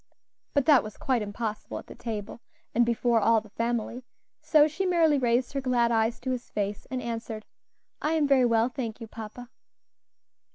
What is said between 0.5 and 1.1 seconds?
But that was